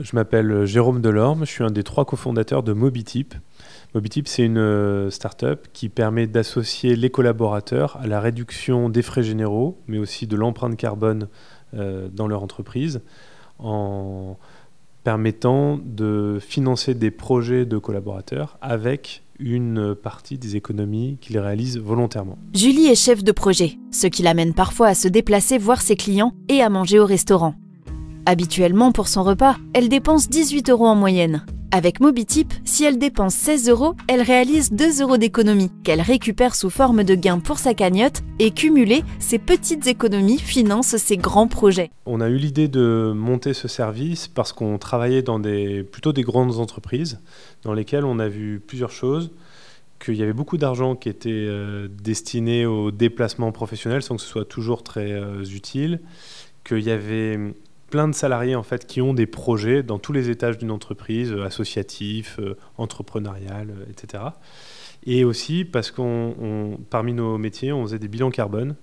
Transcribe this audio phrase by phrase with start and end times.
[0.00, 3.34] je m'appelle Jérôme Delorme, je suis un des trois cofondateurs de Mobitip.
[3.94, 9.22] Mobitip, c'est une euh, start-up qui permet d'associer les collaborateurs à la réduction des frais
[9.22, 11.28] généraux, mais aussi de l'empreinte carbone
[11.74, 13.00] euh, dans leur entreprise,
[13.58, 14.36] en
[15.04, 22.36] permettant de financer des projets de collaborateurs avec une partie des économies qu'ils réalisent volontairement.
[22.54, 26.32] Julie est chef de projet, ce qui l'amène parfois à se déplacer voir ses clients
[26.48, 27.54] et à manger au restaurant.
[28.30, 31.46] Habituellement, pour son repas, elle dépense 18 euros en moyenne.
[31.70, 36.68] Avec Mobitip, si elle dépense 16 euros, elle réalise 2 euros d'économie qu'elle récupère sous
[36.68, 41.90] forme de gains pour sa cagnotte et cumulées, ces petites économies financent ses grands projets.
[42.04, 46.22] On a eu l'idée de monter ce service parce qu'on travaillait dans des, plutôt des
[46.22, 47.20] grandes entreprises
[47.62, 49.30] dans lesquelles on a vu plusieurs choses
[50.04, 54.28] qu'il y avait beaucoup d'argent qui était euh, destiné au déplacement professionnel sans que ce
[54.28, 56.00] soit toujours très euh, utile,
[56.62, 57.38] qu'il y avait
[57.90, 61.32] plein de salariés en fait qui ont des projets dans tous les étages d'une entreprise,
[61.32, 64.24] euh, associatif, euh, entrepreneurial, euh, etc.
[65.06, 68.76] Et aussi parce qu'on, parmi nos métiers, on faisait des bilans carbone.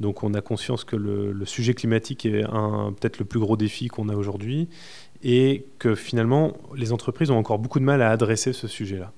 [0.00, 4.08] Donc on a conscience que le, sujet climatique est peut-être le plus gros défi qu'on
[4.08, 4.68] a aujourd'hui
[5.22, 9.12] et que finalement les entreprises ont encore beaucoup de mal à adresser ce sujet-là.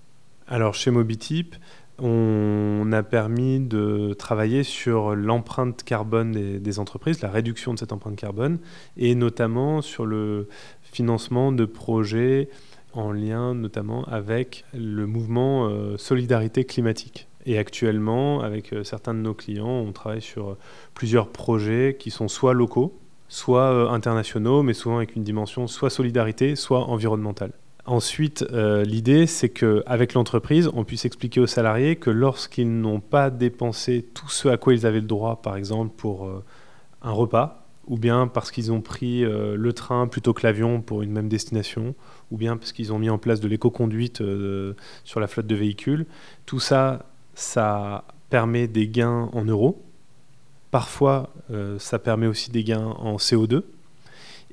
[0.46, 1.56] Alors chez Mobitip,
[1.98, 8.16] on a permis de travailler sur l'empreinte carbone des, entreprises, la réduction de cette empreinte
[8.16, 8.58] carbone,
[8.96, 10.48] et notamment sur le
[10.82, 12.48] financement de projets
[12.92, 17.28] en lien notamment avec le mouvement euh, Solidarité climatique.
[17.44, 20.56] Et actuellement, avec euh, certains de nos clients, on travaille sur
[20.94, 25.90] plusieurs projets qui sont soit locaux, soit euh, internationaux, mais souvent avec une dimension soit
[25.90, 27.52] solidarité, soit environnementale.
[27.86, 33.30] Ensuite, euh, l'idée, c'est qu'avec l'entreprise, on puisse expliquer aux salariés que lorsqu'ils n'ont pas
[33.30, 36.44] dépensé tout ce à quoi ils avaient le droit, par exemple pour euh,
[37.02, 41.02] un repas, ou bien parce qu'ils ont pris euh, le train plutôt que l'avion pour
[41.02, 41.94] une même destination,
[42.32, 44.20] ou bien parce qu'ils ont mis en place de l'éco-conduite
[45.04, 46.06] sur la flotte de véhicules,
[46.44, 49.84] tout ça, ça permet des gains en euros.
[50.72, 51.32] Parfois,
[51.78, 53.62] ça permet aussi des gains en CO2,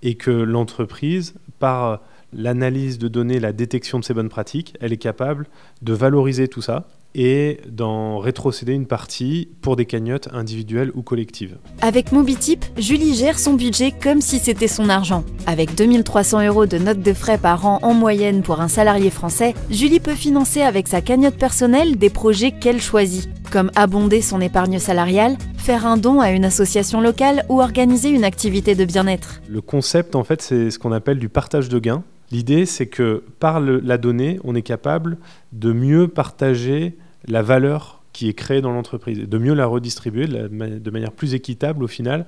[0.03, 2.01] et que l'entreprise, par
[2.35, 5.47] l'analyse de données, la détection de ces bonnes pratiques, elle est capable
[5.81, 11.57] de valoriser tout ça et d'en rétrocéder une partie pour des cagnottes individuelles ou collectives.
[11.81, 15.23] Avec Mobitip, Julie gère son budget comme si c'était son argent.
[15.45, 19.53] Avec 2300 euros de notes de frais par an en moyenne pour un salarié français,
[19.69, 24.79] Julie peut financer avec sa cagnotte personnelle des projets qu'elle choisit, comme abonder son épargne
[24.79, 29.41] salariale, faire un don à une association locale ou organiser une activité de bien-être.
[29.47, 32.01] Le concept, en fait, c'est ce qu'on appelle du partage de gains.
[32.31, 35.19] L'idée, c'est que par la donnée, on est capable
[35.51, 36.97] de mieux partager
[37.27, 41.35] la valeur qui est créée dans l'entreprise et de mieux la redistribuer de, manière plus
[41.35, 42.25] équitable au final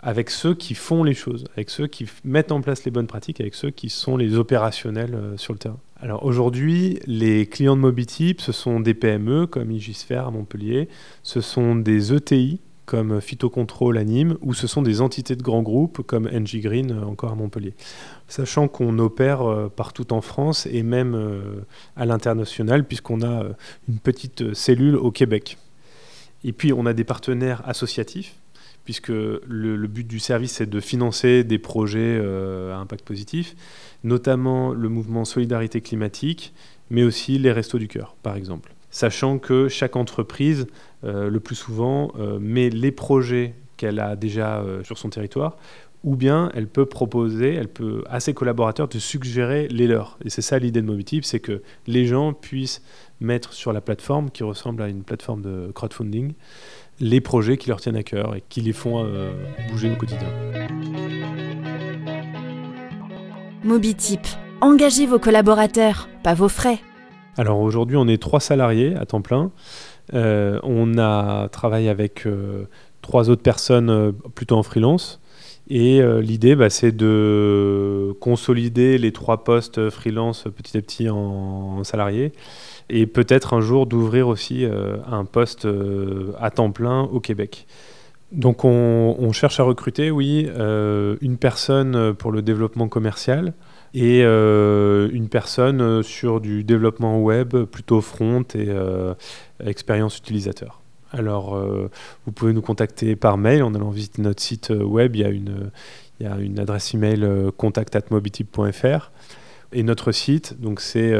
[0.00, 3.40] avec ceux qui font les choses, avec ceux qui mettent en place les bonnes pratiques,
[3.40, 5.78] avec ceux qui sont les opérationnels euh, sur le terrain.
[6.00, 10.88] Alors aujourd'hui, les clients de Mobitip, ce sont des PME comme Igisphère à Montpellier,
[11.24, 15.62] ce sont des ETI comme Phytocontrol à Nîmes, ou ce sont des entités de grands
[15.62, 17.74] groupes comme NG Green euh, encore à Montpellier.
[18.28, 21.64] Sachant qu'on opère euh, partout en France et même
[21.96, 23.44] à l'international, puisqu'on a
[23.88, 25.58] une petite cellule au Québec.
[26.44, 28.36] Et puis on a des partenaires associatifs,
[28.88, 32.18] puisque le, but du service est de financer des projets
[32.72, 33.54] à impact positif,
[34.02, 36.54] notamment le mouvement Solidarité climatique,
[36.88, 38.72] mais aussi les Restos du Cœur, par exemple.
[38.90, 40.66] Sachant que chaque entreprise,
[41.04, 45.56] euh, le plus souvent, euh, met les projets qu'elle a déjà euh, sur son territoire,
[46.04, 50.18] ou bien elle peut proposer, elle peut à ses collaborateurs de suggérer les leurs.
[50.24, 52.82] Et c'est ça l'idée de Mobitip, c'est que les gens puissent
[53.20, 56.32] mettre sur la plateforme, qui ressemble à une plateforme de crowdfunding,
[57.00, 59.06] les projets qui leur tiennent à cœur et qui les font
[59.70, 60.28] bouger au quotidien.
[63.64, 64.20] Mobitip,
[64.60, 66.78] engagez vos collaborateurs, pas vos frais.
[67.36, 69.52] Alors aujourd'hui, on est trois salariés à temps plein.
[70.14, 72.64] Euh, on a travaillé avec euh,
[73.02, 75.20] trois autres personnes euh, plutôt en freelance.
[75.70, 82.32] Et l'idée, bah, c'est de consolider les trois postes freelance petit à petit en, salariés.
[82.88, 85.68] Et peut-être un jour d'ouvrir aussi un poste
[86.40, 87.66] à temps plein au Québec.
[88.32, 90.48] Donc on, on cherche à recruter, oui,
[91.20, 93.52] une personne pour le développement commercial,
[93.94, 99.14] et euh, une personne euh, sur du développement web plutôt front et euh,
[99.64, 100.80] expérience utilisateur.
[101.12, 101.58] Alors,
[102.26, 105.16] vous pouvez nous contacter par mail en allant visiter notre site web.
[105.16, 105.70] Il y a une,
[106.20, 107.26] il y a une adresse email
[107.56, 109.10] contact@mobitip.fr
[109.72, 111.18] et notre site, donc c'est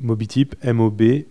[0.00, 1.30] Mobitip, M-O-B-E-E-T-I-P.